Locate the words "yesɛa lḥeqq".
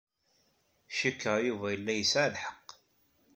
1.95-2.69